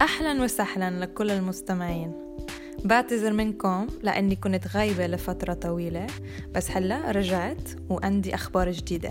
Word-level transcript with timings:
أهلا 0.00 0.42
وسهلا 0.42 1.04
لكل 1.04 1.30
المستمعين. 1.30 2.12
بعتذر 2.84 3.32
منكم 3.32 3.86
لأني 4.02 4.36
كنت 4.36 4.66
غايبة 4.66 5.06
لفترة 5.06 5.52
طويلة 5.52 6.06
بس 6.54 6.70
هلأ 6.70 7.10
رجعت 7.10 7.68
وعندي 7.88 8.34
أخبار 8.34 8.70
جديدة. 8.70 9.10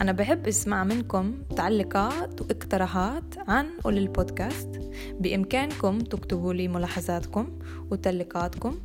أنا 0.00 0.12
بحب 0.12 0.48
أسمع 0.48 0.84
منكم 0.84 1.42
تعليقات 1.56 2.40
واقتراحات 2.40 3.38
عن 3.48 3.66
وللبودكاست 3.84 4.80
بإمكانكم 5.20 5.98
تكتبوا 5.98 6.54
لي 6.54 6.68
ملاحظاتكم 6.68 7.58
وتعليقاتكم 7.90 8.78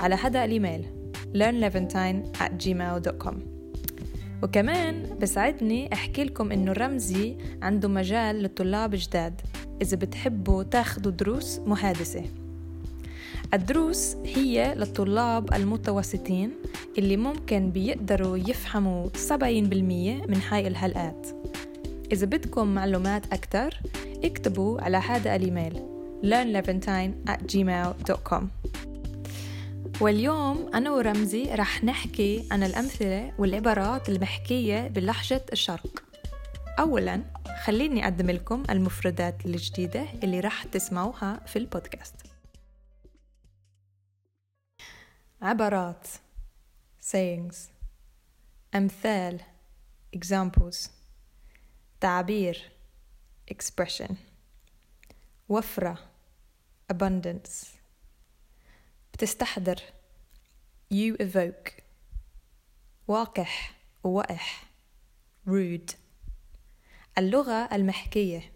على 0.00 0.14
هذا 0.14 0.44
الإيميل 0.44 0.86
learnlevantine 1.34 2.40
at 2.40 2.64
gmail.com 2.64 3.34
وكمان 4.42 5.18
بسعدني 5.18 5.92
أحكي 5.92 6.24
لكم 6.24 6.52
إنه 6.52 6.72
رمزي 6.72 7.36
عنده 7.62 7.88
مجال 7.88 8.42
لطلاب 8.42 8.90
جداد. 8.94 9.40
إذا 9.82 9.96
بتحبوا 9.96 10.62
تاخدوا 10.62 11.12
دروس 11.12 11.58
محادثة. 11.58 12.24
الدروس 13.54 14.16
هي 14.24 14.74
للطلاب 14.74 15.54
المتوسطين 15.54 16.50
اللي 16.98 17.16
ممكن 17.16 17.70
بيقدروا 17.70 18.36
يفهموا 18.36 19.08
70% 19.28 19.32
من 20.28 20.40
هاي 20.48 20.68
الحلقات 20.68 21.26
إذا 22.12 22.26
بدكم 22.26 22.74
معلومات 22.74 23.32
أكتر 23.32 23.80
اكتبوا 24.24 24.80
على 24.80 24.96
هذا 24.96 25.36
الإيميل 25.36 25.82
learnlevantine 26.22 27.30
at 27.30 27.40
gmail.com 27.52 28.44
واليوم 30.00 30.70
أنا 30.74 30.90
ورمزي 30.90 31.44
رح 31.54 31.84
نحكي 31.84 32.44
عن 32.50 32.62
الأمثلة 32.62 33.32
والعبارات 33.38 34.08
المحكية 34.08 34.88
بلهجة 34.88 35.42
الشرق. 35.52 36.03
أولا 36.78 37.22
خليني 37.64 38.04
أقدم 38.04 38.30
لكم 38.30 38.62
المفردات 38.70 39.46
الجديدة 39.46 40.06
اللي 40.22 40.40
رح 40.40 40.64
تسمعوها 40.64 41.46
في 41.46 41.58
البودكاست. 41.58 42.14
عبارات 45.42 46.08
sayings 47.10 47.56
أمثال 48.74 49.40
examples 50.16 50.88
تعبير 52.00 52.70
expression 53.54 54.12
وفرة 55.48 55.98
abundance. 56.92 57.66
بتستحضر 59.12 59.76
you 60.94 61.16
evoke. 61.22 61.82
واقح 63.08 63.74
ووقح 64.04 64.64
rude. 65.48 66.03
اللغة 67.17 67.75
المحكية 67.75 68.51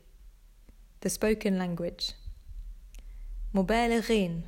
the 1.06 1.10
spoken 1.10 1.58
language 1.60 2.14
مبالغين 3.54 4.42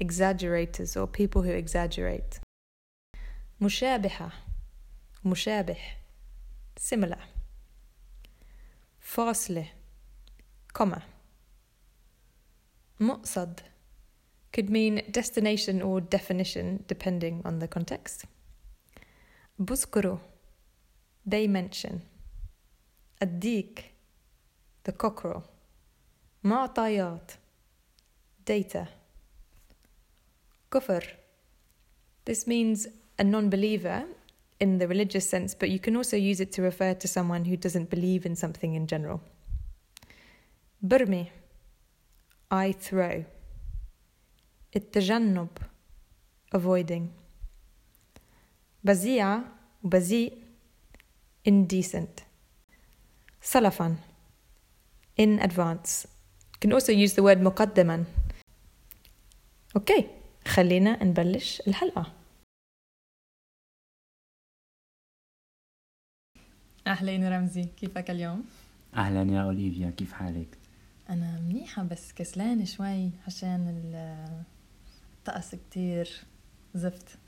exaggerators 0.00 0.96
or 0.96 1.06
people 1.06 1.42
who 1.42 1.52
exaggerate 1.52 2.40
مشابهة 3.60 4.32
مشابه 5.24 5.78
similar 6.78 7.20
فاصلة 9.00 9.68
comma 10.74 11.02
مقصد 13.00 13.60
could 14.52 14.70
mean 14.70 15.02
destination 15.10 15.82
or 15.82 16.00
definition 16.00 16.84
depending 16.88 17.42
on 17.44 17.58
the 17.58 17.68
context 17.68 18.24
بذكره 19.58 20.20
they 21.26 21.46
mention 21.46 22.00
الديك 23.22 23.84
the 24.88 24.92
cockerel 24.92 25.42
معطيات 26.44 27.32
data 28.50 28.86
كفر 30.70 31.16
this 32.30 32.46
means 32.46 32.86
a 33.18 33.24
non-believer 33.24 34.04
in 34.60 34.78
the 34.78 34.88
religious 34.88 35.28
sense 35.28 35.54
but 35.54 35.70
you 35.70 35.78
can 35.78 35.96
also 35.96 36.16
use 36.16 36.40
it 36.40 36.52
to 36.52 36.62
refer 36.62 36.94
to 36.94 37.08
someone 37.08 37.44
who 37.44 37.56
doesn't 37.56 37.90
believe 37.90 38.26
in 38.26 38.34
something 38.36 38.74
in 38.74 38.86
general 38.86 39.20
برمي 40.82 41.26
I 42.50 42.72
throw 42.72 43.24
التجنب 44.76 45.48
avoiding 46.54 47.08
بزيعة 48.84 49.44
وبزيء 49.84 50.32
indecent 51.48 52.22
سلفا. 53.41 53.95
In 55.21 55.39
advance. 55.39 56.05
You 56.53 56.59
can 56.61 56.73
also 56.73 56.91
use 56.91 57.13
the 57.13 57.23
word 57.23 57.37
مقدما. 57.37 58.05
أوكي 59.75 60.07
خلينا 60.47 61.03
نبلش 61.03 61.61
الحلقة. 61.67 62.13
أهلين 66.87 67.33
رمزي. 67.33 67.63
كيفك 67.63 68.11
اليوم؟ 68.11 68.43
أهلا 68.95 69.33
يا 69.33 69.41
أوليفيا. 69.41 69.89
كيف 69.89 70.13
حالك؟ 70.13 70.57
أنا 71.09 71.39
منيحة 71.39 71.83
بس 71.83 72.13
كسلانة 72.13 72.65
شوي 72.65 73.11
عشان 73.27 73.81
الطقس 75.19 75.55
كتير. 75.55 76.09
زفت. 76.73 77.19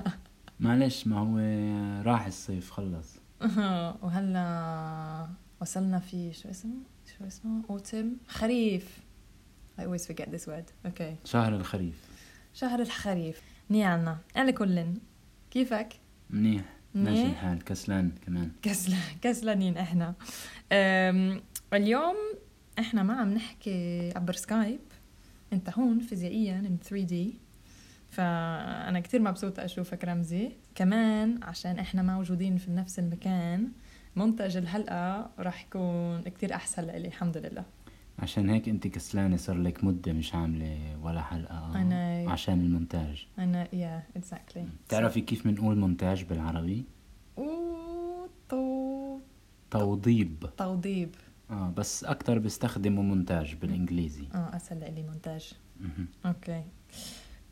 معلش 0.60 1.06
ما 1.06 1.18
هو 1.18 1.38
راح 2.02 2.26
الصيف 2.26 2.70
خلص. 2.70 3.16
وهلأ 4.02 5.28
وصلنا 5.60 5.98
في 5.98 6.32
شو 6.32 6.50
اسمه؟ 6.50 6.74
شو 7.18 7.26
اسمه؟ 7.26 7.62
أوتم. 7.70 8.12
خريف. 8.28 8.98
I 9.78 9.82
always 9.82 10.06
forget 10.06 10.26
this 10.26 10.46
word. 10.46 10.88
Okay. 10.88 11.26
شهر 11.28 11.56
الخريف. 11.56 11.94
شهر 12.54 12.80
الخريف. 12.80 13.42
نيعنا. 13.70 14.18
على 14.36 14.52
كل 14.52 14.84
كيفك؟ 15.50 15.88
منيح. 16.30 16.64
ماشي 16.94 17.26
الحال. 17.26 17.64
كسلان 17.64 18.12
كمان. 18.26 18.50
كسلان. 18.62 19.00
كسلانين 19.22 19.76
إحنا. 19.76 20.14
اليوم 21.72 22.16
إحنا 22.78 23.02
ما 23.02 23.14
عم 23.14 23.34
نحكي 23.34 24.12
عبر 24.16 24.32
سكايب. 24.32 24.80
أنت 25.52 25.78
هون 25.78 26.00
فيزيائيا 26.00 26.60
من 26.60 26.78
3 26.84 27.04
دي 27.04 27.34
فأنا 28.10 29.00
كتير 29.00 29.22
مبسوطة 29.22 29.64
أشوفك 29.64 30.04
رمزي. 30.04 30.52
كمان 30.74 31.42
عشان 31.42 31.78
إحنا 31.78 32.02
موجودين 32.02 32.56
في 32.56 32.70
نفس 32.70 32.98
المكان. 32.98 33.68
منتج 34.16 34.56
الحلقة 34.56 35.30
راح 35.38 35.64
يكون 35.64 36.22
كتير 36.22 36.54
أحسن 36.54 36.82
لإلي 36.84 37.08
الحمد 37.08 37.36
لله. 37.36 37.64
عشان 38.18 38.50
هيك 38.50 38.68
انت 38.68 38.86
كسلانة 38.86 39.36
صار 39.36 39.56
لك 39.56 39.84
مدة 39.84 40.12
مش 40.12 40.34
عاملة 40.34 40.98
ولا 41.02 41.22
حلقة 41.22 41.80
أنا 41.82 42.30
عشان 42.30 42.60
المونتاج. 42.60 43.26
أنا 43.38 43.74
يا 43.74 44.02
yeah, 44.14 44.16
exactly 44.16 44.66
بتعرفي 44.86 45.20
كيف 45.20 45.46
بنقول 45.46 45.78
مونتاج 45.78 46.24
بالعربي؟ 46.24 46.84
تو 48.48 49.18
توضيب. 49.70 50.46
توضيب. 50.56 51.14
آه 51.50 51.72
بس 51.76 52.04
أكثر 52.04 52.38
بيستخدموا 52.38 53.02
مونتاج 53.02 53.54
بالإنجليزي. 53.54 54.24
آه 54.34 54.56
أسهل 54.56 54.94
لي 54.94 55.02
مونتاج. 55.02 55.52
okay. 56.26 56.64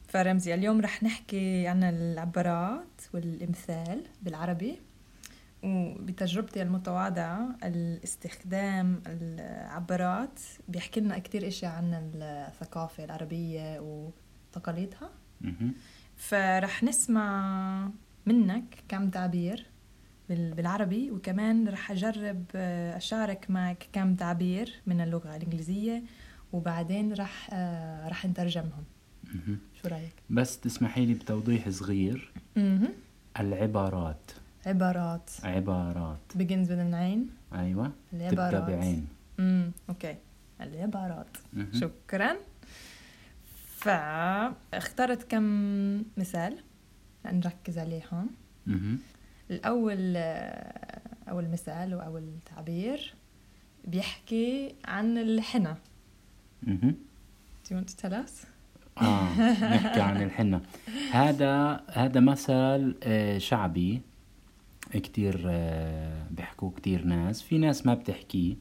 فرمزي 0.09 0.55
اليوم 0.55 0.81
رح 0.81 1.03
نحكي 1.03 1.67
عن 1.67 1.85
العبارات 1.85 3.03
والإمثال 3.15 4.03
بالعربي. 4.23 4.79
وبتجربتي 5.63 6.63
المتواضعة 6.63 7.57
الاستخدام 7.65 9.03
العبارات 9.07 10.41
بيحكي 10.69 11.01
لنا 11.01 11.19
كتير 11.19 11.49
اشياء 11.49 11.73
عن 11.73 12.13
الثقافة 12.15 13.05
العربية 13.05 13.81
وتقاليدها. 13.81 15.11
فرح 16.17 16.83
نسمع 16.83 17.91
منك 18.27 18.85
كم 18.89 19.11
تعبير 19.11 19.67
بالعربي 20.29 21.11
وكمان 21.11 21.69
رح 21.69 21.91
أجرب 21.91 22.45
أشارك 22.97 23.51
معك 23.51 23.89
كم 23.93 24.15
تعبير 24.15 24.83
من 24.87 25.01
اللغة 25.01 25.37
الإنجليزية 25.37 26.03
وبعدين 26.53 27.13
رح 27.13 27.55
رح 28.07 28.27
نترجمهم. 28.27 28.85
شو 29.83 29.89
رأيك؟ 29.89 30.15
بس 30.31 30.61
تسمحي 30.61 31.07
لي 31.07 31.15
بتوضيح 31.15 31.69
صغير. 31.69 32.33
العبارات. 33.41 34.31
عبارات. 34.69 35.31
عبارات. 35.45 36.19
Begins 36.39 36.69
with 36.69 36.81
an 36.91 36.95
عين. 36.95 37.31
أيوه. 37.55 37.93
العبارات. 38.13 38.55
تبدا 38.55 38.77
بعين. 38.77 39.09
امم 39.39 39.71
أوكي. 39.89 40.17
العبارات. 40.61 41.37
شكرا. 41.73 42.37
فاخترت 43.77 45.23
كم 45.23 45.45
مثال؟ 46.17 46.57
نركز 47.27 47.79
عليهم 47.79 48.31
الأول 49.51 50.17
أول 51.29 51.49
مثال 51.49 51.93
أو 51.93 52.21
تعبير 52.47 53.15
بيحكي 53.85 54.75
عن 54.85 55.19
الحنة. 55.19 55.77
Do 56.67 56.71
you 57.71 57.75
want 57.75 57.89
to 57.89 57.97
tell 58.03 58.13
us? 58.13 58.47
آه 58.99 59.41
نحكي 59.75 60.01
عن 60.01 60.23
الحنة. 60.23 60.61
هذا 61.13 61.81
هذا 61.91 62.21
مثل 62.21 62.95
آه، 63.03 63.39
شعبي. 63.39 64.01
كتير 64.93 65.43
آه، 65.47 66.27
بيحكوه 66.31 66.71
كتير 66.77 67.05
ناس 67.05 67.43
في 67.43 67.59
ناس 67.59 67.87
ما 67.87 67.95
بتحكيه 67.95 68.57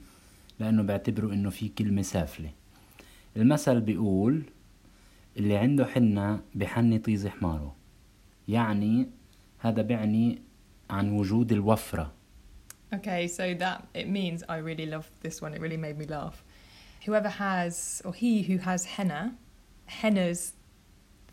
لأنه 0.60 0.84
بيعتبروا 0.84 1.34
إنه 1.34 1.50
في 1.50 1.70
كلمة 1.70 2.02
سافلة 2.02 2.52
المثل 3.38 3.82
بيقول 3.82 4.44
اللي 5.38 5.58
عنده 5.58 5.86
حنة 5.86 6.40
بحني 6.56 7.00
طيز 7.00 7.28
حماره 7.28 7.76
يعني 8.48 9.10
هذا 9.60 9.82
بيعني 9.82 10.42
عن 10.90 11.12
وجود 11.12 11.52
الوفرة 11.52 12.14
Okay, 12.96 13.28
so 13.28 13.54
that 13.54 13.86
it 13.94 14.08
means 14.08 14.44
I 14.48 14.58
really 14.60 14.86
love 14.86 15.12
this 15.22 15.42
one. 15.42 15.54
It 15.54 15.60
really 15.60 15.76
made 15.76 15.98
me 15.98 16.06
laugh. 16.06 16.42
Whoever 17.06 17.28
has, 17.28 18.02
or 18.06 18.14
he 18.14 18.44
who 18.44 18.58
has 18.60 18.86
henna, 18.86 19.36
henna's 19.88 20.54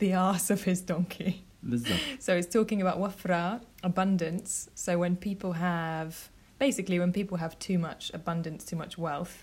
the 0.00 0.14
arse 0.28 0.50
of 0.50 0.64
his 0.64 0.80
donkey. 0.80 1.44
بالضبط 1.64 1.98
So 2.20 2.32
it's 2.40 2.46
talking 2.56 2.80
about 2.82 2.98
wafra, 2.98 3.60
abundance. 3.84 4.68
So 4.74 4.98
when 4.98 5.16
people 5.16 5.52
have, 5.52 6.12
basically, 6.58 6.98
when 6.98 7.12
people 7.12 7.36
have 7.44 7.54
too 7.58 7.78
much 7.78 8.10
abundance, 8.14 8.64
too 8.70 8.76
much 8.76 8.98
wealth, 8.98 9.34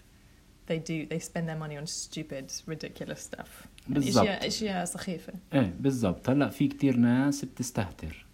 they 0.67 0.79
do, 0.89 0.97
they 1.11 1.19
spend 1.29 1.45
their 1.49 1.59
money 1.65 1.77
on 1.81 1.85
stupid, 1.87 2.45
ridiculous 2.67 3.21
stuff. 3.29 3.67
يعني 3.89 3.99
بالضبط. 3.99 4.17
أشياء 4.27 4.47
أشياء 4.47 4.85
سخيفة. 4.85 5.33
إيه 5.53 5.73
بالضبط 5.79 6.29
هلا 6.29 6.49
في 6.49 6.67
كتير 6.67 6.95
ناس 6.97 7.45
بتستهتر 7.45 8.25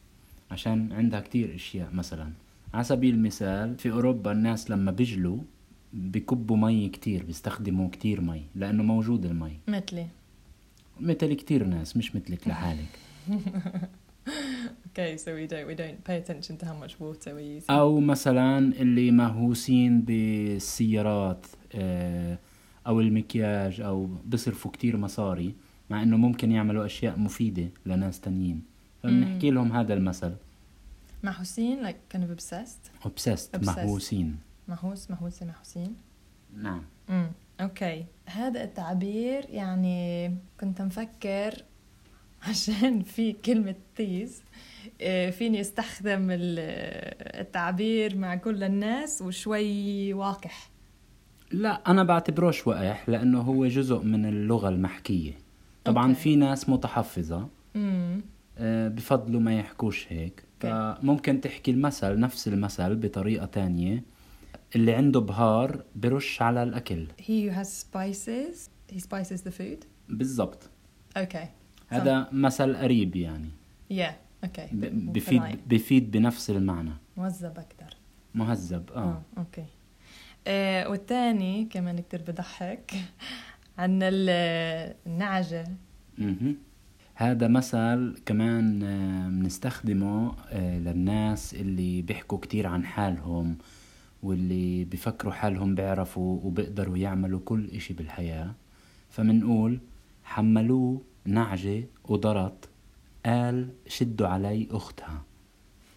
عشان 0.52 0.94
عندها 0.94 1.20
كتير 1.20 1.56
اشياء 1.56 1.90
مثلا 1.94 2.32
على 2.74 2.84
سبيل 2.84 3.14
المثال 3.14 3.78
في 3.78 3.92
اوروبا 3.92 4.32
الناس 4.32 4.70
لما 4.72 4.92
بيجلوا 4.92 5.38
بكبوا 5.94 6.58
مي 6.58 6.90
كتير 6.90 7.24
بيستخدموا 7.24 7.90
كتير 7.90 8.22
مي 8.22 8.42
لأنه 8.56 8.84
موجود 8.84 9.26
المي 9.26 9.58
مثلي. 9.68 10.08
مثل 11.00 11.34
كتير 11.34 11.64
ناس 11.64 11.98
مش 11.98 12.16
مثلك 12.16 12.48
لحالك 12.48 13.00
Okay, 14.90 15.16
so 15.18 15.30
we 15.40 15.46
don't 15.48 15.68
we 15.72 15.76
don't 15.82 16.00
pay 16.04 16.18
attention 16.24 16.54
to 16.58 16.66
how 16.66 16.74
much 16.84 16.94
water 17.00 17.32
we 17.36 17.44
use. 17.60 17.66
أو 17.70 18.00
مثلا 18.00 18.58
اللي 18.58 19.12
مهووسين 19.12 20.02
بالسيارات 20.02 21.46
آه، 21.76 22.40
أو 22.88 23.00
المكياج 23.02 23.82
أو 23.82 24.06
بصرفوا 24.28 24.72
كتير 24.72 24.98
مصاري 24.98 25.56
مع 25.90 26.04
إنه 26.04 26.18
ممكن 26.18 26.52
يعملوا 26.52 26.86
أشياء 26.86 27.20
مفيدة 27.20 27.70
لناس 27.86 28.20
تانيين 28.22 28.64
فبنحكي 29.04 29.52
لهم 29.52 29.72
هذا 29.72 29.94
المثل 29.94 30.36
محوسين 31.24 31.88
like 31.90 32.16
kind 32.16 32.22
of 32.22 32.32
obsessed. 32.40 33.06
obsessed 33.08 33.56
Obsessed. 33.60 33.66
مهووسين 33.66 34.38
مهووس 34.68 35.12
مهووسة 35.12 35.46
محوسين. 35.46 35.96
نعم 36.58 36.82
امم 37.10 37.32
أوكي 37.62 38.06
هذا 38.26 38.64
التعبير 38.64 39.46
يعني 39.50 40.36
كنت 40.60 40.82
مفكر 40.82 41.64
عشان 42.42 43.02
في 43.04 43.32
كلمة 43.34 43.76
تيز 43.96 44.42
آه، 45.02 45.30
فيني 45.30 45.62
استخدم 45.62 46.32
ال- 46.32 47.40
التعبير 47.42 48.16
مع 48.18 48.36
كل 48.36 48.64
الناس 48.64 49.22
وشوي 49.22 50.14
وقح. 50.14 50.70
لا 51.52 51.82
أنا 51.92 52.04
بعتبروش 52.04 52.68
وقح 52.68 53.10
لأنه 53.10 53.42
هو 53.42 53.66
جزء 53.68 54.00
من 54.00 54.26
اللغة 54.26 54.70
المحكية. 54.70 55.32
طبعا 55.86 56.10
okay. 56.10 56.20
في 56.22 56.36
ناس 56.36 56.70
متحفظة 56.70 57.48
آه، 58.58 58.88
بفضلوا 58.88 59.42
ما 59.42 59.60
يحكوش 59.60 60.06
هيك. 60.10 60.44
okay. 60.64 60.98
فممكن 61.02 61.42
تحكي 61.42 61.72
المثل 61.72 62.20
نفس 62.20 62.48
المثل 62.48 62.96
بطريقة 62.96 63.46
تانية. 63.46 64.04
اللي 64.76 64.94
عنده 64.94 65.20
بهار 65.20 65.84
برش 65.96 66.42
على 66.42 66.64
الأكل. 66.64 67.08
He 67.22 67.24
who 67.52 67.56
has 67.58 67.68
spices 67.68 68.70
he 68.96 69.00
spices 69.00 69.42
the 69.42 69.52
food. 69.60 69.86
بالضبط. 70.10 70.70
okay 71.18 71.46
هذا 71.88 72.28
مثل 72.32 72.76
قريب 72.76 73.16
يعني. 73.16 73.50
Yeah. 73.94 74.14
Okay. 74.46 74.74
ب- 74.74 75.14
بفيد. 75.14 75.42
بفيد 75.68 76.12
بنفس 76.12 76.50
المعنى. 76.50 76.92
مهذب 77.18 77.60
أكثر 77.60 77.98
مهذب 78.36 78.92
آه. 78.96 79.00
آه 79.00 79.22
أوكي 79.38 79.66
آه 80.48 80.90
والثاني 80.90 81.66
كمان 81.66 82.00
كتير 82.00 82.22
بضحك 82.28 82.92
عن 83.78 84.00
ال- 84.04 84.94
النعجة. 85.08 85.68
مهم. 86.18 86.56
هذا 87.16 87.48
مثل 87.48 88.16
كمان 88.26 88.84
آه، 88.84 89.28
بنستخدمه 89.30 90.34
آه، 90.50 90.80
للناس 90.80 91.54
اللي 91.54 92.02
بيحكوا 92.02 92.38
كتير 92.38 92.68
عن 92.68 92.86
حالهم 92.86 93.58
واللي 94.24 94.84
بفكروا 94.86 95.34
حالهم 95.34 95.76
بيعرفوا 95.76 96.40
وبيقدروا 96.44 96.98
يعملوا 96.98 97.40
كل 97.46 97.70
إشي 97.70 97.94
بالحياة. 97.94 98.52
فمنقول 99.10 99.80
حملوه 100.24 101.02
نعجة 101.28 101.84
وضرط 102.06 102.70
قال 103.26 103.70
شدوا 103.88 104.28
علي 104.28 104.68
أختها 104.72 105.22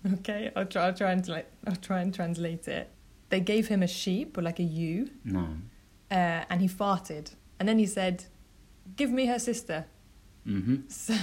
Okay, 0.07 0.51
I'll 0.57 0.65
try. 0.65 0.87
I'll 0.87 0.95
try 0.95 1.13
and 1.13 1.29
like, 1.29 1.49
I'll 1.67 1.77
try 1.77 2.01
and 2.01 2.15
translate 2.15 2.67
it. 2.69 2.89
They 3.29 3.41
gave 3.41 3.69
him 3.69 3.83
a 3.83 3.87
sheep 3.87 4.39
or 4.39 4.43
like 4.43 4.59
a 4.59 4.63
ewe, 4.63 5.09
نعم 5.25 5.61
uh, 6.11 6.15
and 6.51 6.61
he 6.61 6.69
farted, 6.69 7.35
and 7.59 7.69
then 7.69 7.79
he 7.79 7.87
said, 7.87 8.25
"Give 8.97 9.11
me 9.11 9.27
her 9.27 9.39
sister." 9.39 9.85
مهم. 10.47 10.83
So 10.89 11.15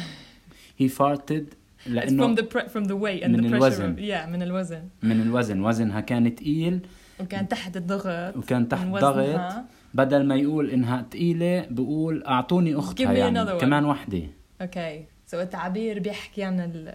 he 0.80 0.88
farted 0.88 1.56
it's 1.86 1.88
لأنه 1.88 2.24
from 2.24 2.36
the 2.36 2.44
pre- 2.44 2.68
from 2.68 2.86
the 2.86 2.96
weight 2.96 3.24
and 3.24 3.36
the 3.36 3.50
pressure. 3.50 3.82
الوزن. 3.82 3.96
Of, 3.96 4.00
yeah, 4.00 4.28
من 4.28 4.44
الوزن. 4.44 4.90
من 5.04 5.22
الوزن 5.22 5.62
وزنها 5.62 6.02
كان 6.02 6.36
تقيل 6.36 6.80
وكان 7.20 7.48
تحت 7.48 7.78
الضغط. 7.78 8.38
وكان 8.38 8.68
تحت 8.68 8.88
ضغط. 8.88 9.66
بدل 9.94 10.26
ما 10.26 10.36
يقول 10.36 10.70
إنها 10.70 11.02
تقيلة 11.02 11.66
بقول 11.70 12.24
أعطوني 12.24 12.76
أختها 12.76 13.14
يعني. 13.14 13.58
كمان 13.60 13.86
وحدة. 13.86 14.24
Okay. 14.64 15.18
So 15.32 15.34
التعبير 15.34 16.00
بيحكي 16.00 16.44
عن 16.44 16.60
ال 16.60 16.94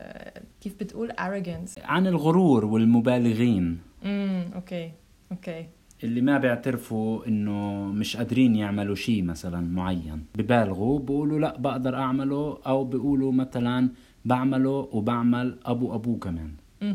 كيف 0.60 0.74
بتقول 0.80 1.12
arrogance. 1.12 1.84
عن 1.84 2.06
الغرور 2.06 2.64
والمبالغين. 2.64 3.78
امم 4.04 4.44
okay 4.54 4.92
okay 5.32 5.66
اللي 6.04 6.20
ما 6.20 6.38
بيعترفوا 6.38 7.26
إنه 7.28 7.86
مش 7.86 8.16
قادرين 8.16 8.56
يعملوا 8.56 8.94
شيء 8.94 9.22
مثلا 9.22 9.60
معين. 9.60 10.24
ببالغوا 10.34 10.98
بيقولوا 10.98 11.38
لا 11.38 11.58
بقدر 11.58 11.94
أعمله. 11.96 12.58
أو 12.66 12.84
بيقولوا 12.84 13.32
مثلا 13.32 13.88
بعمله 14.24 14.88
وبعمل 14.92 15.58
أبو 15.64 15.94
أبوه 15.94 16.18
كمان. 16.18 16.50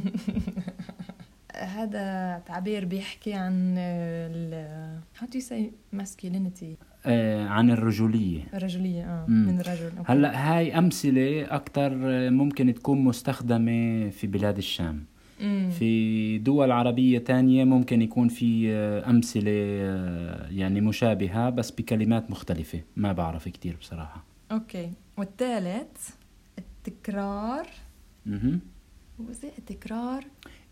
هذا 1.66 2.38
تعبير 2.46 2.86
بيحكي 2.86 3.34
عن 3.34 3.76
ال 3.78 5.00
how 5.20 5.26
do 5.26 5.40
you 5.40 5.44
say 5.44 5.72
masculinity 6.02 6.66
آه 7.06 7.48
عن 7.48 7.72
الرجولية. 7.72 8.44
الرجولية 8.54 9.04
آه 9.04 9.26
مم. 9.28 9.48
من 9.48 9.60
الرجل 9.60 9.98
أوكي. 9.98 10.12
هلأ 10.12 10.58
هاي 10.58 10.78
أمثلة 10.78 11.56
أكثر 11.56 11.92
ممكن 12.30 12.74
تكون 12.74 13.04
مستخدمة 13.04 14.10
في 14.10 14.28
بلاد 14.28 14.58
الشام. 14.58 15.06
مم. 15.42 15.70
في 15.80 16.38
دول 16.38 16.72
عربية 16.72 17.20
تانية 17.20 17.64
ممكن 17.64 18.02
يكون 18.02 18.28
في 18.28 18.72
آه، 18.72 19.10
أمثلة 19.10 19.52
آه، 19.56 20.48
يعني 20.50 20.82
مشابهة 20.82 21.50
بس 21.50 21.72
بكلمات 21.72 22.32
مختلفة. 22.32 22.82
ما 22.96 23.12
بعرف 23.12 23.48
كتير 23.50 23.78
بصراحة. 23.82 24.24
أوكي. 24.52 24.92
والثالث 25.18 26.10
التكرار. 26.58 27.68
مهم. 28.26 28.60
هو 29.22 29.32
زي 29.32 29.50
التكرار. 29.60 30.24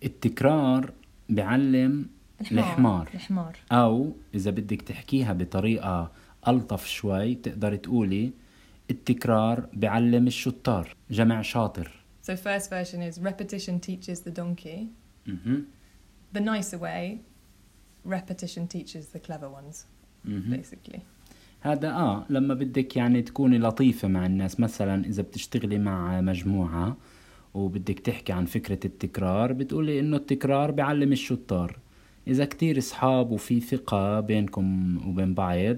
التكرار 0.04 0.94
بعلم 1.30 2.08
الحمار. 2.52 3.10
الحمار 3.14 3.58
أو 3.72 4.14
إذا 4.36 4.52
بدك 4.52 4.82
تحكيها 4.82 5.34
بطريقة 5.34 6.12
ألطف 6.48 6.88
شوي 6.88 7.36
تقدر 7.36 7.76
تقولي 7.76 8.32
التكرار 8.92 9.70
بعلم 9.74 10.28
الشطار 10.28 10.96
جمع 11.12 11.42
شاطر 11.42 11.92
so 12.28 12.36
first 12.36 12.70
version 12.70 13.02
is 13.02 13.20
repetition 13.20 13.80
teaches 13.80 14.20
the 14.20 14.32
donkey 14.32 14.80
مهم. 15.28 15.66
the 16.38 16.40
nicer 16.40 16.78
way 16.78 17.18
repetition 18.06 18.68
teaches 18.68 19.06
the 19.16 19.20
clever 19.28 19.50
ones 19.50 19.86
مهم. 20.26 20.62
basically 20.62 21.00
هذا 21.62 21.92
آه 21.92 22.26
لما 22.30 22.54
بدك 22.54 22.98
يعني 22.98 23.22
تكوني 23.22 23.58
لطيفة 23.58 24.08
مع 24.08 24.26
الناس 24.26 24.60
مثلا 24.60 25.06
إذا 25.06 25.24
بتشتغلي 25.24 25.78
مع 25.80 26.22
مجموعة 26.22 26.98
وبدك 27.56 28.00
تحكي 28.00 28.34
عن 28.34 28.46
فكرة 28.46 28.80
التكرار 28.86 29.54
بتقولي 29.54 30.00
إنه 30.00 30.18
التكرار 30.18 30.72
بعلم 30.72 31.12
الشطار. 31.12 31.80
إذا 32.28 32.46
كتير 32.46 32.78
أصحاب 32.78 33.32
وفي 33.32 33.60
ثقة 33.60 34.20
بينكم 34.20 34.98
وبين 35.08 35.34
بعض 35.34 35.78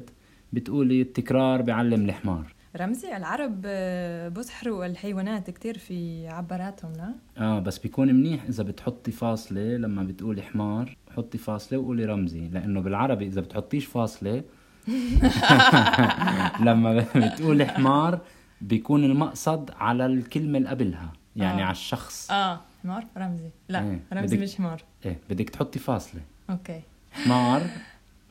بتقولي 0.53 1.01
التكرار 1.01 1.61
بعلم 1.61 2.05
الحمار. 2.05 2.53
رمزي 2.75 3.17
العرب 3.17 3.61
آه، 3.65 4.29
بسحروا 4.29 4.85
الحيوانات 4.85 5.49
كتير 5.49 5.77
في 5.77 6.27
عباراتهم 6.27 6.93
لا؟ 6.93 7.13
آه 7.37 7.59
بس 7.59 7.77
بيكون 7.77 8.15
منيح 8.15 8.43
إذا 8.43 8.63
بتحطي 8.63 9.11
فاصلة 9.11 9.77
لما 9.77 10.03
بتقولي 10.03 10.41
حمار 10.41 10.97
حطي 11.15 11.37
فاصلة 11.37 11.79
وقولي 11.79 12.05
رمزي. 12.05 12.47
لأنه 12.47 12.81
بالعربي 12.81 13.27
إذا 13.27 13.41
بتحطيش 13.41 13.85
فاصلة 13.85 14.43
لما 16.67 17.05
بتقولي 17.15 17.65
حمار 17.65 18.19
بيكون 18.61 19.03
المقصد 19.03 19.71
على 19.79 20.05
الكلمة 20.05 20.57
اللي 20.57 20.69
قبلها. 20.69 21.13
يعني 21.37 21.61
آه. 21.61 21.65
على 21.65 21.71
الشخص. 21.71 22.31
آه. 22.31 22.61
حمار؟ 22.83 23.05
رمزي. 23.17 23.49
لا 23.69 23.79
إيه، 23.83 23.99
رمزي 24.13 24.35
بدك- 24.37 24.43
مش 24.43 24.55
حمار. 24.55 24.83
إيه 25.05 25.19
بدك 25.29 25.49
تحطي 25.49 25.79
فاصلة. 25.79 26.21
أوكي. 26.49 26.81
حمار 27.11 27.61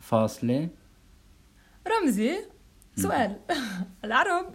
فاصلة. 0.00 0.68
رمزي 1.88 2.34
سؤال. 2.96 3.36
العرب 4.04 4.46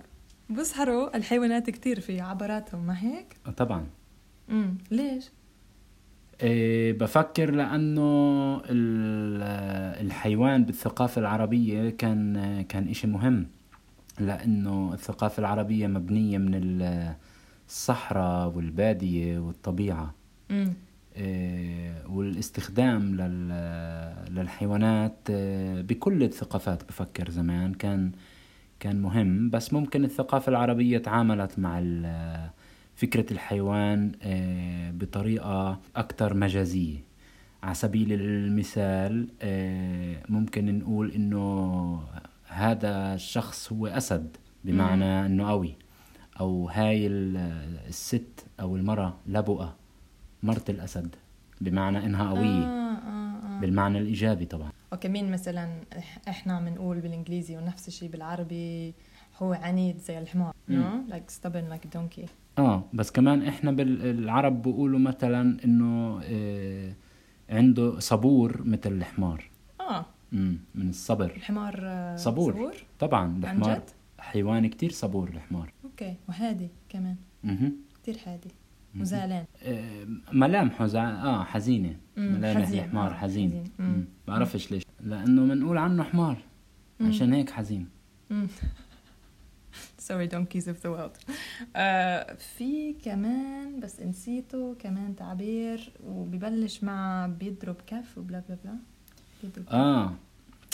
بسحروا 0.49 1.17
الحيوانات 1.17 1.69
كتير 1.69 1.99
في 1.99 2.21
عباراتهم 2.21 2.87
ما 2.87 3.03
هيك؟ 3.03 3.37
آه، 3.47 3.51
طبعا. 3.51 3.87
امم 4.49 4.77
ليش؟ 4.91 5.29
إيه 6.41 6.93
بفكر 6.93 7.51
لأنه 7.51 8.01
ال- 8.69 10.05
الحيوان 10.05 10.63
بالثقافة 10.65 11.21
العربية 11.21 11.89
كان 11.89 12.61
كان 12.61 12.87
إشي 12.89 13.07
مهم. 13.07 13.47
لأنه 14.19 14.93
الثقافة 14.93 15.39
العربية 15.39 15.87
مبنية 15.87 16.37
من 16.37 16.53
الصحراء 17.75 18.47
والبادية 18.55 19.39
والطبيعة. 19.39 20.13
آه، 21.17 22.07
والاستخدام 22.07 23.15
لل- 23.15 24.35
للحيوانات 24.35 25.15
آه، 25.29 25.81
بكل 25.81 26.23
الثقافات 26.23 26.83
بفكر 26.89 27.29
زمان 27.29 27.73
كان 27.73 28.11
كان 28.79 29.01
مهم. 29.01 29.49
بس 29.49 29.73
ممكن 29.73 30.03
الثقافة 30.03 30.49
العربية 30.49 30.97
تعاملت 30.97 31.59
مع 31.59 31.79
ال- 31.79 32.49
فكرة 32.95 33.33
الحيوان 33.33 34.11
آه، 34.23 34.91
بطريقة 34.91 35.79
أكثر 35.95 36.33
مجازية. 36.33 36.97
على 37.63 37.73
سبيل 37.75 38.13
المثال 38.13 39.27
آه، 39.41 40.15
ممكن 40.29 40.79
نقول 40.79 41.11
إنه 41.11 42.03
هذا 42.47 43.13
الشخص 43.13 43.71
هو 43.73 43.87
أسد 43.87 44.37
بمعنى 44.65 45.25
إنه 45.25 45.49
قوي. 45.49 45.75
أو 46.39 46.69
هاي 46.69 47.07
ال- 47.07 47.37
الست 47.87 48.45
أو 48.59 48.75
المرأة 48.75 49.13
لبؤة 49.27 49.75
مرت 50.43 50.69
الأسد 50.69 51.15
بمعنى 51.61 52.05
إنها 52.05 52.29
قوية. 52.29 52.63
آه 52.65 52.91
آه 52.91 53.57
آه. 53.57 53.59
بالمعنى 53.61 53.97
الإيجابي 53.97 54.45
طبعا. 54.45 54.69
وكمان 54.93 55.31
مثلا 55.31 55.81
إح- 55.95 56.27
إحنا 56.27 56.59
بنقول 56.59 56.99
بالإنجليزي 56.99 57.57
ونفس 57.57 57.87
الشيء 57.87 58.09
بالعربي 58.09 58.93
هو 59.41 59.53
عنيد 59.53 59.97
زي 59.97 60.19
الحمار 60.19 60.53
like 61.09 61.31
stubborn 61.41 61.73
like 61.73 61.85
a 61.87 61.97
donkey. 61.97 62.27
آه 62.59 62.83
بس 62.93 63.11
كمان 63.11 63.41
إحنا 63.47 63.71
بالعرب 63.71 64.61
بيقولوا 64.61 64.99
مثلا 64.99 65.57
إنه 65.65 66.21
آه 66.23 66.93
عنده 67.49 67.99
صبور 67.99 68.61
مثل 68.65 68.91
الحمار. 68.91 69.49
آه. 69.81 70.05
امم 70.33 70.57
من 70.75 70.89
الصبر. 70.89 71.25
الحمار 71.25 71.79
آه، 71.83 72.15
صبور. 72.15 72.53
صبور؟ 72.53 72.73
طبعا 72.99 73.37
الحمار 73.37 73.81
حيوان 74.19 74.67
كتير 74.67 74.91
صبور 74.91 75.29
الحمار. 75.29 75.71
أوكي 75.91 76.15
وهادي 76.29 76.69
كمان. 76.89 77.15
مهم. 77.43 77.75
كتير 78.01 78.17
هادي. 78.25 78.49
وزعلان. 78.99 79.45
آه 79.63 80.07
ملامحه 80.31 80.85
زع... 80.85 81.09
آه 81.09 81.43
حزينة. 81.43 81.97
ملامح 82.17 82.61
حزين، 82.61 82.83
الحمار 82.83 83.13
حزين. 83.13 83.63
بعرفش 84.27 84.71
ليش. 84.71 84.83
لأنه 84.99 85.53
بنقول 85.53 85.77
عنه 85.77 86.03
حمار. 86.03 86.37
عشان 87.01 87.33
هيك 87.33 87.49
حزين. 87.49 87.89
donkeys 90.09 90.67
of 90.67 90.77
the 90.83 90.89
world. 90.89 91.33
آه 91.75 92.33
في 92.33 92.93
كمان 92.93 93.79
بس 93.79 93.99
نسيته 93.99 94.75
كمان 94.79 95.15
تعبير 95.15 95.93
وبيبلش 96.03 96.83
مع 96.83 97.27
بيضرب 97.27 97.75
كف 97.87 98.17
وبلا 98.17 98.43
بلا 98.47 98.57
بلا. 98.63 98.75
بيضرب. 99.43 99.65
آه 99.69 100.13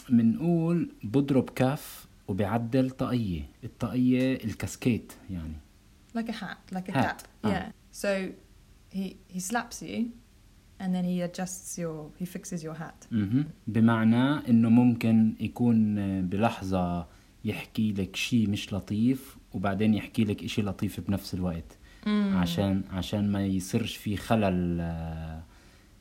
بنقول 0.09 0.91
بضرب 1.03 1.49
كف 1.49 2.06
وبيعدل 2.27 2.89
طاقية 2.89 3.41
الطاقية 3.63 4.33
الكاسكيت 4.43 5.13
يعني 5.29 5.53
like 6.17 6.29
a 6.29 6.33
hat 6.33 6.75
like 6.75 6.89
a 6.89 6.93
Hat. 6.93 7.03
tap 7.05 7.21
Ah. 7.45 7.49
yeah 7.49 7.65
so 8.03 8.09
he 8.97 9.05
he 9.35 9.39
slaps 9.39 9.77
you 9.81 9.99
and 10.81 10.89
then 10.95 11.03
he 11.11 11.15
adjusts 11.27 11.77
your 11.83 11.97
he 12.21 12.25
fixes 12.25 12.63
your 12.63 12.75
hat. 12.83 13.07
بمعنى 13.67 14.49
إنه 14.49 14.69
ممكن 14.69 15.33
يكون 15.39 15.95
بلحظة 16.21 17.07
يحكي 17.45 17.93
لك 17.93 18.15
شيء 18.15 18.49
مش 18.49 18.73
لطيف 18.73 19.37
وبعدين 19.53 19.93
يحكي 19.93 20.23
لك 20.23 20.43
إشي 20.43 20.61
لطيف 20.61 20.99
بنفس 20.99 21.33
الوقت 21.33 21.77
عشان 22.33 22.83
عشان 22.91 23.31
ما 23.31 23.45
يصيرش 23.45 23.95
في 23.95 24.17
خلل 24.17 24.77
آه، 24.81 25.43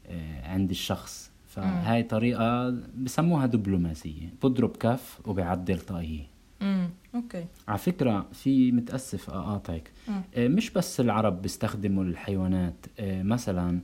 آه، 0.06 0.48
عند 0.48 0.70
الشخص 0.70 1.30
فهاي 1.56 2.02
طريقة 2.02 2.70
بسموها 2.98 3.46
دبلوماسية 3.46 4.34
بضرب 4.42 4.76
كف 4.76 5.20
وبيعدل 5.24 5.80
طاقية. 5.80 6.26
امم 6.62 6.88
okay. 7.14 7.44
على 7.68 7.78
فكرة 7.78 8.26
في 8.32 8.72
متأسف 8.72 9.30
أقاطعك. 9.30 9.90
آه، 10.34 10.48
مش 10.48 10.70
بس 10.70 11.00
العرب 11.00 11.42
بيستخدموا 11.42 12.04
الحيوانات. 12.04 12.86
آه، 12.98 13.22
مثلا 13.22 13.80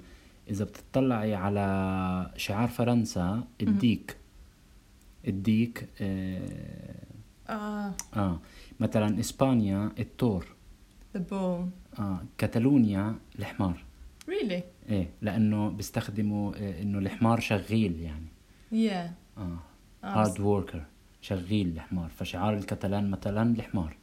إذا 0.51 0.65
بتطلعي 0.65 1.35
على 1.35 2.31
شعار 2.37 2.69
فرنسا 2.69 3.45
الديك. 3.63 4.17
الديك 5.29 5.89
آه, 6.01 6.95
آه. 7.49 7.95
آه 8.17 8.41
مثلا 8.81 9.21
إسبانيا 9.21 9.91
التور. 9.99 10.47
The 11.17 11.21
bull. 11.21 11.99
آه 12.01 12.21
كتالونيا 12.39 13.15
الحمار. 13.39 13.85
Really? 14.31 14.63
إيه 14.89 15.11
لأنه 15.23 15.71
بيستخدموا 15.71 16.55
آه 16.57 16.83
إنه 16.83 16.99
الحمار 16.99 17.41
شغيل 17.41 18.01
يعني. 18.01 18.29
Yeah. 18.73 19.11
آه. 19.39 19.59
آه، 20.05 20.07
هارد 20.07 20.41
وركر 20.41 20.85
شغيل 21.21 21.69
الحمار. 21.69 22.11
فشعار 22.11 22.55
الكتالان 22.55 23.11
مثلا 23.11 23.55
الحمار. 23.57 23.97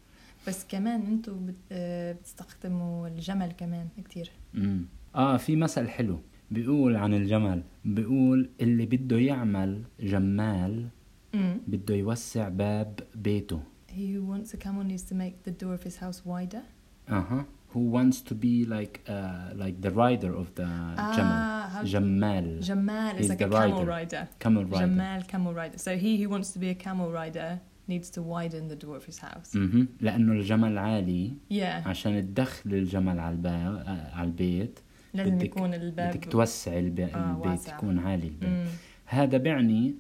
بس 0.47 0.65
كمان 0.67 1.21
بت... 1.27 1.55
آه، 1.71 2.11
بتستخدموا 2.11 3.07
الجمل 3.07 3.51
كمان 3.51 3.88
كتير. 4.05 4.31
مم. 4.53 4.85
آه 5.15 5.38
في 5.38 5.55
مثل 5.55 5.89
حلو. 5.89 6.19
بيقول 6.51 6.95
عن 6.95 7.13
الجمل 7.13 7.63
بيقول 7.85 8.49
اللي 8.61 8.85
بده 8.85 9.17
يعمل 9.17 9.83
جمال 9.99 10.88
امم 11.35 11.57
بده 11.67 11.95
يوسع 11.95 12.49
باب 12.49 12.99
بيته. 13.15 13.59
He 13.89 13.91
who 13.91 14.21
wants 14.31 14.53
a 14.53 14.57
needs 14.57 15.03
to 15.09 15.15
make 15.15 15.49
the 15.49 15.51
door 15.51 15.73
of 15.75 15.83
his 15.83 15.95
house 15.97 16.21
wider. 16.25 16.63
أها. 17.09 17.45
Who 17.73 17.79
wants 17.97 18.17
to 18.29 18.33
be 18.45 18.65
like 18.75 18.95
uh, 19.07 19.53
like 19.63 19.77
the 19.85 19.91
rider 20.03 20.31
of 20.41 20.47
the 20.55 20.67
Ah, 20.97 21.81
جمل 21.83 21.85
جمال 21.85 22.61
Jamal 22.63 23.15
is 23.17 23.25
He's 23.25 23.29
like 23.29 23.41
a 23.41 23.47
the 23.47 23.57
camel 23.59 23.85
rider. 23.85 23.88
rider. 23.88 24.27
camel 24.39 24.63
rider 24.65 24.79
Jamal 24.88 25.21
camel 25.31 25.53
rider. 25.53 25.77
So 25.77 25.91
he 25.97 26.11
who 26.23 26.29
wants 26.29 26.51
to 26.53 26.59
be 26.59 26.69
a 26.69 26.75
camel 26.85 27.11
rider 27.11 27.59
needs 27.88 28.09
to 28.15 28.21
widen 28.21 28.63
the 28.73 28.75
door 28.85 28.95
of 28.97 29.05
his 29.05 29.17
house. 29.19 29.55
مهم. 29.55 29.88
لأنه 30.01 30.31
الجمل 30.33 30.77
عالي 30.77 31.31
Yeah. 31.51 31.88
عشان 31.88 32.21
تدخل 32.33 32.73
الجمل 32.73 33.19
على 33.19 33.35
الباب 33.35 33.83
على 34.13 34.27
البيت 34.27 34.79
لازم 35.13 35.38
بدك- 35.38 35.43
يكون 35.45 35.73
الباب 35.73 36.09
بدك 36.17 36.25
توسع 36.31 36.79
الب... 36.79 36.99
آه، 36.99 37.05
البيت 37.31 37.45
واسع. 37.47 37.75
يكون 37.75 37.99
عالي 37.99 38.27
البيت 38.27 38.49
مم. 38.49 38.65
هذا 39.05 39.38
بيعني 39.38 39.95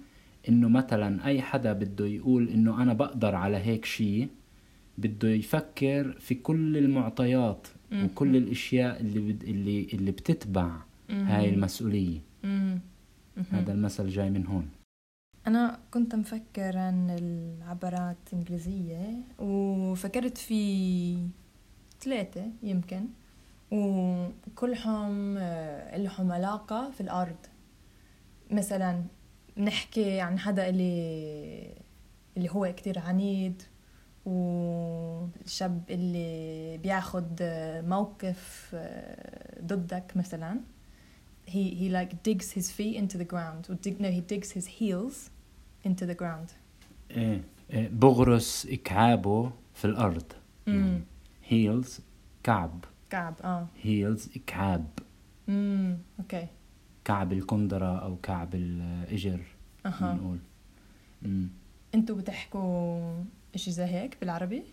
انه 0.49 0.69
مثلا 0.69 1.25
اي 1.25 1.41
حدا 1.41 1.73
بده 1.73 2.05
يقول 2.07 2.49
انه 2.49 2.81
أنا 2.83 2.93
بقدر 2.93 3.35
على 3.35 3.57
هيك 3.57 3.85
شيء 3.85 4.27
بده 5.01 5.29
يفكر 5.29 6.11
في 6.19 6.35
كل 6.35 6.77
المعطيات 6.77 7.67
مم. 7.91 8.05
وكل 8.05 8.35
الأشياء 8.35 9.01
اللي 9.01 9.19
بد... 9.19 9.43
اللي 9.43 9.87
اللي 9.93 10.11
بتتبع 10.11 10.71
هاي 11.09 11.49
المسؤولية 11.49 12.19
مم. 12.43 12.79
مهم. 13.37 13.45
هذا 13.51 13.73
المثل 13.73 14.09
جاي 14.09 14.29
من 14.29 14.45
هون 14.47 14.69
أنا 15.47 15.79
كنت 15.91 16.15
مفكر 16.15 16.77
عن 16.77 17.09
العبارات 17.09 18.17
الإنجليزية 18.33 19.13
وفكرت 19.39 20.37
في 20.37 21.17
ثلاثة 22.01 22.45
يمكن 22.63 23.05
وكلهم 23.71 25.37
آه، 25.37 25.97
لهم 25.97 26.31
علاقة 26.31 26.91
في 26.91 27.01
الأرض 27.01 27.35
مثلا 28.51 29.03
نحكي 29.57 30.19
عن 30.21 30.39
حدا 30.39 30.69
اللي 30.69 31.73
اللي 32.37 32.49
هو 32.49 32.73
كتير 32.77 32.99
عنيد 32.99 33.61
والشاب 34.29 35.83
اللي 35.89 36.77
بياخد 36.77 37.37
آه، 37.41 37.81
موقف 37.81 38.71
آه، 38.73 39.61
ضدك 39.63 40.17
مثلا 40.17 40.59
he 41.47 41.51
he 41.81 41.89
like 41.97 42.13
digs 42.29 42.47
his 42.57 42.67
feet 42.77 42.95
into 43.01 43.17
the 43.17 43.25
ground. 43.33 43.61
Or 43.69 43.75
dig 43.85 43.99
no 43.99 44.09
he 44.17 44.21
digs 44.33 44.51
his 44.51 44.67
heels 44.79 45.29
into 45.87 46.05
the 46.05 46.15
ground. 46.21 46.49
إيه 47.11 47.41
إيه، 47.73 47.89
بغرس 47.89 48.67
كعابه 48.83 49.51
في 49.73 49.85
الأرض. 49.85 50.33
امم 50.67 51.01
heels 51.47 51.99
كعب. 52.43 52.85
كعب 53.09 53.33
آه. 53.43 53.67
heels 53.81 54.29
كعاب 54.47 54.87
امم 55.49 55.97
أوكي 56.19 56.47
كعب 57.05 57.33
الكندرة 57.33 57.99
أو 57.99 58.15
كعب 58.23 58.55
الإجر 58.55 59.39
أها. 59.85 60.13
بنقول. 60.13 60.39
أنتوا 61.95 62.15
بتحكوا 62.15 63.13
إشي 63.55 63.71
زي 63.71 63.83
هيك 63.85 64.17
بالعربي؟ 64.21 64.63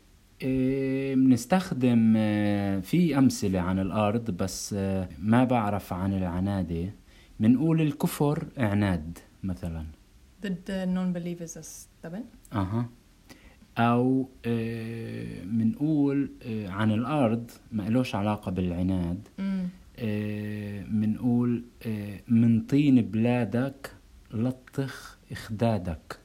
إيه، 0.43 1.15
بنستخدم 1.15 2.15
آه، 2.17 2.81
في 2.81 3.19
أمثلة 3.19 3.61
عن 3.61 3.79
الأرض 3.79 4.31
بس 4.31 4.75
آه، 4.79 5.09
ما 5.19 5.45
بعرف 5.45 5.93
عن 5.93 6.13
العنادة. 6.13 6.91
بنقول 7.41 7.81
الكفر 7.81 8.47
عناد 8.59 9.19
مثلا. 9.43 9.87
ضد 10.43 10.71
non-believers 10.95 11.59
as 11.63 11.69
طبعا 12.03 12.25
أها. 12.53 12.89
أو 13.79 14.29
آه، 14.47 15.45
بنقول 15.45 16.31
آه، 16.43 16.69
عن 16.69 16.93
الأرض 16.93 17.51
ما 17.73 17.89
إلوش 17.89 18.15
علاقة 18.15 18.51
بالعناد. 18.51 19.29
بنقول 20.89 21.65
من 22.29 22.61
طين 22.61 23.03
بلادك 23.03 23.93
لطخ 24.31 25.19
إخدادك. 25.33 26.19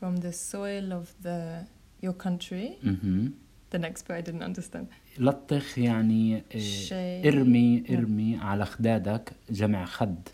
From 0.00 0.16
the 0.16 0.32
soil 0.32 0.92
of 0.92 1.24
the 1.26 1.64
your 2.06 2.14
country. 2.26 2.84
مهم. 2.86 3.32
the 3.74 3.78
next 3.78 4.02
part 4.02 4.24
I 4.24 4.30
didn't 4.30 4.42
understand. 4.42 4.84
لطخ 5.18 5.78
يعني 5.78 6.42
آه، 6.54 6.58
شيء. 6.58 7.28
ارمي 7.28 7.84
ارمي 7.90 8.36
على 8.36 8.64
خدادك 8.66 9.32
جمع 9.50 9.84
خد. 9.84 10.28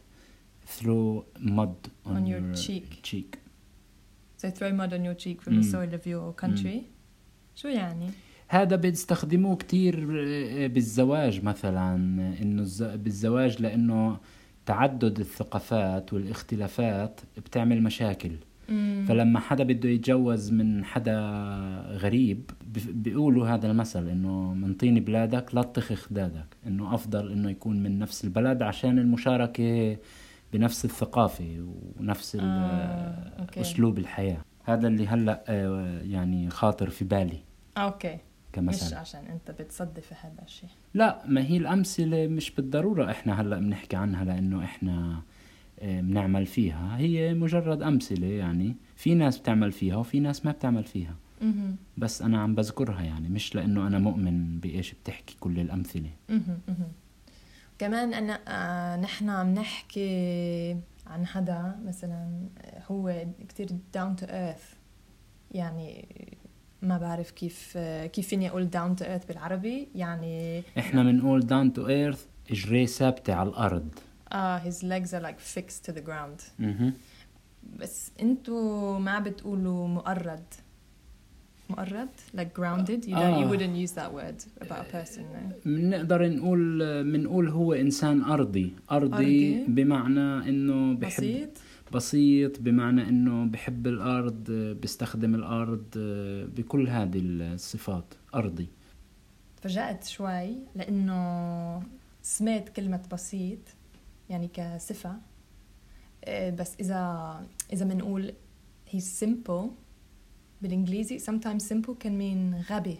Throw 0.79 1.23
mud 1.39 1.89
on, 2.07 2.11
On 2.11 2.27
your 2.27 2.57
cheek. 2.67 3.03
cheek. 3.11 3.37
So 4.43 4.47
throw 4.51 4.73
mud 4.81 4.93
on 4.93 5.03
your 5.09 5.15
cheek 5.25 5.39
from 5.43 5.55
the 5.55 5.65
Mm. 5.67 5.73
soil 5.73 5.93
of 5.99 6.07
your 6.07 6.45
country. 6.47 6.83
شو 7.55 7.69
يعني؟ 7.69 8.11
هذا 8.49 8.77
بيستخدموه 8.77 9.57
كتير 9.57 10.07
بالزواج 10.69 11.45
مثلا. 11.45 11.95
إنه 12.43 12.67
بالزواج 12.81 13.63
لأنه 13.63 14.19
تعدد 14.67 15.21
الثقافات 15.21 16.13
والاختلافات 16.13 17.21
بتعمل 17.37 17.83
مشاكل. 17.83 18.33
مم. 18.69 19.05
فلما 19.09 19.41
حدا 19.41 19.65
بده 19.65 19.89
يتجوز 19.89 20.53
من 20.53 20.85
حدا 20.85 21.19
غريب 21.89 22.51
بيقولوا 22.89 23.49
هذا 23.49 23.71
المثل 23.71 24.09
إنه 24.09 24.55
من 24.55 24.75
طين 24.75 25.05
بلادك 25.05 25.55
لا 25.55 25.63
تطخ 25.63 25.93
خدادك 25.93 26.57
إنه 26.67 26.95
أفضل 26.95 27.33
إنه 27.33 27.51
يكون 27.51 27.83
من 27.83 27.99
نفس 27.99 28.25
البلد 28.25 28.63
عشان 28.63 28.99
المشاركة 28.99 29.97
بنفس 30.53 30.85
الثقافة 30.85 31.67
ونفس 32.01 32.37
آه، 32.41 33.47
أسلوب 33.57 33.99
الحياة. 33.99 34.39
هذا 34.65 34.89
اللي 34.89 35.07
هلأ 35.07 35.45
آه، 35.49 36.01
يعني 36.03 36.51
خاطر 36.51 36.91
في 36.91 37.05
بالي. 37.05 37.39
أوكي. 37.77 38.19
كمثل 38.53 38.87
مش 38.87 38.95
عشان 38.95 39.21
أنت 39.27 39.51
بتصدف 39.61 40.13
هذا 40.13 40.43
الشيء. 40.45 40.69
لا 40.95 41.23
ما 41.27 41.47
هي 41.47 41.57
الأمثلة 41.57 42.27
مش 42.27 42.51
بالضرورة 42.51 43.11
إحنا 43.11 43.41
هلأ 43.41 43.59
بنحكي 43.59 43.97
عنها 43.97 44.25
لأنه 44.25 44.65
إحنا 44.65 45.23
بنعمل 45.83 46.47
فيها 46.47 46.99
هي 46.99 47.35
مجرد 47.35 47.83
أمثلة 47.83 48.27
يعني 48.27 48.77
في 48.97 49.15
ناس 49.15 49.39
بتعمل 49.39 49.73
فيها 49.73 49.97
وفي 49.97 50.21
ناس 50.21 50.47
ما 50.47 50.53
بتعمل 50.53 50.85
فيها. 50.85 51.17
بس 51.97 52.23
أنا 52.23 52.41
عم 52.41 52.55
بذكرها 52.55 53.03
يعني 53.03 53.29
مش 53.29 53.55
لأنه 53.55 53.87
أنا 53.87 53.99
مؤمن 53.99 54.61
بإيش 54.61 54.95
بتحكي 54.95 55.37
كل. 55.41 55.69
مهم. 56.29 56.59
كمان 57.79 58.15
أنا 58.15 58.41
آه 58.49 58.97
نحن 58.97 59.31
عم 59.31 59.55
نحكي 59.55 60.77
عن 61.07 61.27
حدا 61.27 61.77
مثلا 61.85 62.49
هو 62.91 63.27
كتير 63.49 63.69
down 63.95 64.17
to 64.17 64.27
earth 64.27 64.75
يعني 65.53 66.09
ما 66.83 66.99
بعرف 66.99 67.31
كيف 67.31 67.79
كيف 68.13 68.29
فيني 68.29 68.49
أقول 68.49 68.71
down 68.71 68.97
to 68.97 69.05
earth 69.05 69.25
بالعربي 69.27 69.89
يعني 69.95 70.63
إحنا 70.79 71.03
بنقول 71.03 71.47
down 71.47 71.73
to 71.73 71.89
earth 71.89 72.27
اجريه 72.51 72.87
ثابتة 72.87 73.35
على 73.35 73.49
الأرض 73.49 73.89
آه 74.33 74.59
his 74.59 74.83
legs 74.83 75.09
are 75.13 75.23
like 75.23 75.41
fixed 75.59 75.91
to 75.91 75.93
the 75.95 76.01
ground. 76.01 76.43
مهم. 76.59 76.93
بس 77.81 78.11
انتو 78.21 78.99
ما 78.99 79.19
بتقولوا 79.19 79.89
مؤرض. 79.89 80.45
مؤرض؟ 81.71 82.09
like 82.37 82.55
grounded? 82.61 83.05
You, 83.05 83.15
don't, 83.15 83.39
you 83.39 83.45
آه. 83.45 83.51
wouldn't 83.51 83.77
use 83.77 83.93
that 83.93 84.13
word 84.13 84.65
about 84.65 84.81
a 84.81 84.97
person 84.97 85.23
no. 85.23 85.55
بنقدر 85.67 86.29
نقول 86.29 86.79
بنقول 87.13 87.49
هو 87.49 87.73
إنسان 87.73 88.23
أرضي. 88.23 88.73
أرضي, 88.91 89.15
أرضي. 89.15 89.65
بمعنى 89.69 90.49
إنه 90.49 90.95
بحب 90.95 91.07
بسيط؟ 91.23 91.49
بسيط 91.93 92.61
بمعنى 92.61 93.09
إنه 93.09 93.45
بحب 93.51 93.87
الأرض 93.87 94.51
بيستخدم 94.51 95.35
الأرض 95.35 95.85
بكل 96.57 96.89
هذه 96.89 97.21
الصفات. 97.25 98.15
أرضي. 98.35 98.69
فجأت 99.63 100.05
شوي 100.05 100.55
لأنه 100.77 101.83
سمعت 102.23 102.69
كلمة 102.69 103.03
بسيط. 103.13 103.59
يعني 104.31 104.49
كصفة. 104.55 105.17
آه، 106.25 106.51
بس 106.51 106.77
إذا 106.81 107.47
إذا 107.73 107.85
بنقول 107.85 108.33
he's 108.93 109.25
simple 109.25 109.67
بالإنجليزي 110.63 111.19
sometimes 111.19 111.63
simple 111.63 111.95
can 112.05 112.11
mean 112.21 112.71
غبي. 112.73 112.99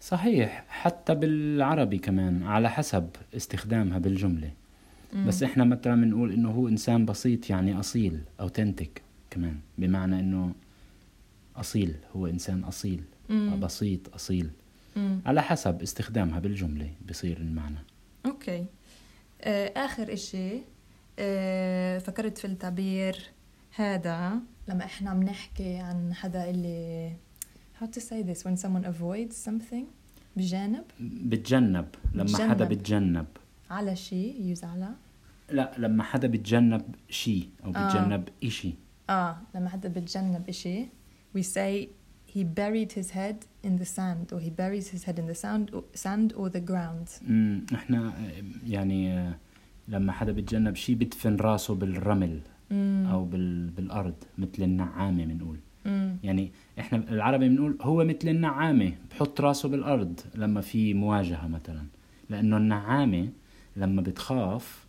صحيح 0.00 0.64
حتى 0.68 1.14
بالعربي 1.14 1.98
كمان 1.98 2.42
على 2.42 2.70
حسب 2.70 3.10
استخدامها 3.36 3.98
بالجملة. 3.98 4.50
مم. 5.12 5.26
بس 5.26 5.42
إحنا 5.42 5.64
مثلا 5.64 5.94
بنقول 5.94 6.32
إنه 6.32 6.50
هو 6.50 6.68
إنسان 6.68 7.06
بسيط 7.06 7.50
يعني 7.50 7.80
أصيل 7.80 8.20
authentic 8.40 9.02
كمان. 9.30 9.58
بمعنى 9.78 10.20
إنه 10.20 10.54
أصيل 11.56 11.94
هو 12.16 12.26
إنسان 12.26 12.64
أصيل 12.64 13.02
مم. 13.28 13.60
بسيط 13.60 14.14
أصيل. 14.14 14.50
مم. 14.96 15.20
على 15.26 15.42
حسب 15.42 15.82
استخدامها 15.82 16.38
بالجملة 16.38 16.90
بصير 17.08 17.36
المعنى. 17.36 17.78
okay. 18.26 18.66
آه، 19.44 19.72
آخر 19.84 20.12
إشي 20.12 20.58
آه، 21.18 21.98
فكرت 21.98 22.38
في 22.38 22.44
التعبير 22.46 23.16
هذا. 23.76 24.32
لما 24.68 24.84
إحنا 24.84 25.10
عم 25.10 25.22
نحكي 25.22 25.76
عن 25.76 26.14
حدا 26.14 26.50
اللي 26.50 27.12
how 27.80 27.84
to 27.86 28.00
say 28.00 28.22
this 28.28 28.38
when 28.44 28.56
someone 28.62 28.84
avoids 28.86 29.48
something 29.50 29.84
بجانب 30.36 30.84
بتجنب. 31.00 31.86
لما 32.14 32.24
بتجنب. 32.24 32.50
حدا 32.50 32.64
بتجنب. 32.64 33.26
على 33.70 33.96
شيء 33.96 34.40
يوز 34.42 34.64
على؟ 34.64 34.88
لا 35.50 35.72
لما 35.78 36.02
حدا 36.02 36.28
بتجنب 36.28 36.94
شيء 37.08 37.48
أو 37.64 37.70
آه. 37.76 37.88
بتجنب 37.88 38.28
إشي. 38.44 38.74
آه 39.10 39.36
لما 39.54 39.68
حدا 39.68 39.88
بتجنب 39.88 40.48
إشي 40.48 40.86
we 41.38 41.40
say 41.40 41.86
he 42.34 42.42
buried 42.44 42.92
his 42.92 43.10
head 43.10 43.36
in 43.66 43.74
the 43.82 43.88
sand 43.96 44.26
or 44.32 44.38
he 44.46 44.50
buries 44.62 44.86
his 44.94 45.02
head 45.06 45.18
in 45.18 45.26
the 45.32 45.38
sand 45.44 45.64
or, 45.76 45.82
sand 46.04 46.32
or 46.36 46.48
the 46.56 46.70
ground 46.70 47.22
امم 47.28 47.66
إحنا 47.74 48.12
يعني 48.66 49.32
لما 49.88 50.12
حدا 50.12 50.32
بتجنب 50.32 50.74
شيء 50.76 50.94
بدفن 50.96 51.36
راسه 51.36 51.74
بالرمل 51.74 52.40
مم. 52.70 53.06
أو 53.10 53.24
بال... 53.24 53.70
بالأرض 53.70 54.14
مثل 54.38 54.62
النعامة 54.62 55.24
بنقول 55.24 55.58
مم. 55.84 56.16
يعني 56.24 56.52
إحنا 56.78 56.98
العربي 56.98 57.48
بنقول 57.48 57.78
هو 57.80 58.04
مثل 58.04 58.28
النعامة 58.28 58.92
بحط 59.10 59.40
راسه 59.40 59.68
بالأرض 59.68 60.20
لما 60.34 60.60
في 60.60 60.94
مواجهة 60.94 61.46
مثلا 61.46 61.84
لأنه 62.30 62.56
النعامة 62.56 63.28
لما 63.76 64.02
بتخاف 64.02 64.86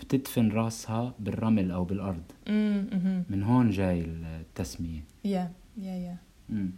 بتدفن 0.00 0.48
راسها 0.52 1.14
بالرمل 1.20 1.70
أو 1.70 1.84
بالأرض 1.84 2.22
مم. 2.48 2.86
مهم. 2.92 3.24
من 3.30 3.42
هون 3.42 3.70
جاي 3.70 4.00
التسمية 4.04 5.00
يا 5.24 5.50
يا 5.78 5.94
يا 5.96 6.16
مم. 6.52 6.70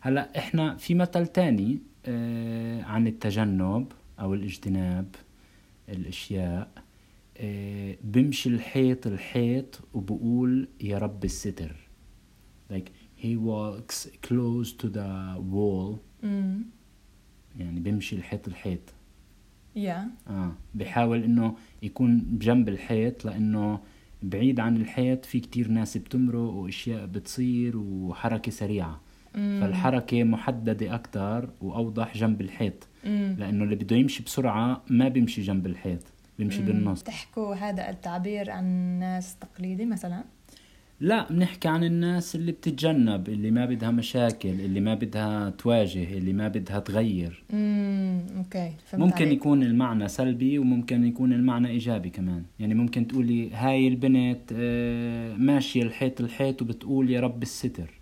هلا 0.00 0.38
إحنا 0.38 0.76
في 0.76 0.94
مثل 0.94 1.26
تاني 1.26 1.78
آه 2.06 2.82
عن 2.82 3.06
التجنب 3.06 3.92
أو 4.20 4.34
الاجتناب 4.34 5.14
الأشياء. 5.88 6.70
آه 7.36 7.96
بمشي 8.04 8.48
الحيط 8.48 9.06
الحيط 9.06 9.80
وبقول 9.94 10.68
يا 10.80 10.98
رب 10.98 11.24
الستر. 11.24 11.76
Like 12.72 12.88
he 13.22 13.36
walks 13.36 14.08
close 14.26 14.72
to 14.82 14.86
the 14.86 15.38
wall. 15.52 15.98
مم. 16.22 16.62
يعني 17.58 17.80
بمشي 17.80 18.16
الحيط 18.16 18.48
الحيط. 18.48 18.80
يا 19.76 20.08
آه 20.28 20.52
بحاول 20.74 21.22
إنه 21.22 21.56
يكون 21.82 22.18
بجنب 22.18 22.68
الحيط 22.68 23.24
لإنه 23.24 23.80
بعيد 24.22 24.60
عن 24.60 24.76
الحيط 24.76 25.24
في 25.24 25.40
كتير 25.40 25.68
ناس 25.68 25.96
بتمرق 25.96 26.38
وأشياء 26.38 27.06
بتصير 27.06 27.76
وحركة 27.76 28.52
سريعة. 28.52 29.00
مم. 29.36 29.58
فالحركة 29.60 30.24
محددة 30.24 30.94
أكتر 30.94 31.48
وأوضح 31.62 32.16
جنب 32.16 32.40
الحيط 32.40 32.88
مم. 33.06 33.36
لأنه 33.38 33.64
اللي 33.64 33.74
بده 33.76 33.96
يمشي 33.96 34.22
بسرعة 34.22 34.82
ما 34.90 35.08
بيمشي 35.08 35.42
جنب 35.42 35.66
الحيط 35.66 36.00
بيمشي 36.38 36.60
مم. 36.60 36.66
بالنص 36.66 37.02
تحكوا 37.02 37.54
هذا 37.54 37.90
التعبير 37.90 38.50
عن 38.50 38.64
ناس 38.98 39.36
تقليدي 39.36 39.84
مثلا 39.86 40.24
لا 41.00 41.32
بنحكي 41.32 41.68
عن 41.68 41.84
الناس 41.84 42.34
اللي 42.36 42.52
بتتجنب 42.52 43.28
اللي 43.28 43.50
ما 43.50 43.66
بدها 43.66 43.90
مشاكل 43.90 44.48
اللي 44.48 44.80
ما 44.80 44.94
بدها 44.94 45.50
تواجه 45.50 46.18
اللي 46.18 46.32
ما 46.32 46.48
بدها 46.48 46.78
تغير 46.78 47.42
امم 47.52 48.20
أوكي 48.36 48.72
فهمت 48.86 49.02
ممكن 49.04 49.24
عليك. 49.24 49.38
يكون 49.38 49.62
المعنى 49.62 50.08
سلبي 50.08 50.58
وممكن 50.58 51.04
يكون 51.04 51.32
المعنى 51.32 51.68
إيجابي 51.68 52.10
كمان 52.10 52.42
يعني 52.60 52.74
ممكن 52.74 53.06
تقولي 53.06 53.50
هاي 53.54 53.88
البنت 53.88 54.40
آه، 54.52 55.34
ماشية 55.36 55.82
الحيط 55.82 56.20
الحيط 56.20 56.62
وبتقول 56.62 57.10
يا 57.10 57.20
رب 57.20 57.42
الستر. 57.42 57.95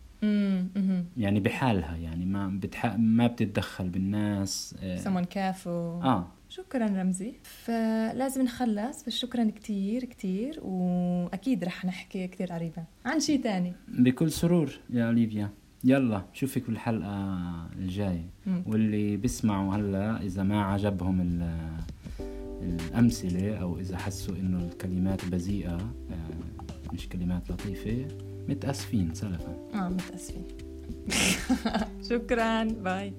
يعني 1.16 1.40
بحالها 1.40 1.96
يعني 1.96 2.24
ما 2.24 2.48
بتح... 2.62 2.86
ما 2.98 3.26
بتتدخل 3.26 3.88
بالناس 3.88 4.74
آه, 4.82 4.98
someone 5.04 5.26
careful. 5.26 6.04
آه. 6.04 6.28
شكرا 6.48 6.86
رمزي. 6.86 7.32
فلازم 7.42 8.42
نخلص 8.42 9.04
بس 9.06 9.12
شكرا 9.16 9.50
كتير 9.50 10.04
كتير 10.04 10.60
وأكيد 10.62 11.64
رح 11.64 11.84
نحكي 11.84 12.26
كتير 12.28 12.52
قريبا. 12.52 12.84
عن 13.06 13.20
شيء 13.20 13.42
تاني؟ 13.42 13.72
بكل 13.88 14.30
سرور 14.32 14.72
يا 14.90 15.06
أوليفيا. 15.06 15.50
يلا 15.84 16.22
شوفك 16.32 16.66
بالحلقة 16.66 17.38
الجاية. 17.78 18.30
مم. 18.46 18.62
واللي 18.66 19.16
بيسمعوا 19.16 19.74
هلأ 19.74 20.22
إذا 20.22 20.42
ما 20.42 20.62
عجبهم 20.64 21.20
ال- 21.20 21.78
الأمثلة 22.62 23.56
أو 23.56 23.78
إذا 23.78 23.96
حسوا 23.96 24.36
إنه 24.36 24.64
الكلمات 24.64 25.24
بذيئة 25.24 25.74
آه، 26.10 26.92
مش 26.92 27.08
كلمات 27.08 27.50
لطيفة 27.50 28.08
متأسفين 28.48 29.14
سلفا. 29.14 29.68
آه 29.74 29.88
متأسفين. 29.88 30.44
شكرا. 32.10 32.64
باي. 32.64 33.12